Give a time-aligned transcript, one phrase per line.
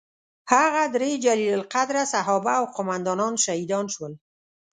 [0.53, 4.13] هغه درې جلیل القدره صحابه او قوماندانان شهیدان شول.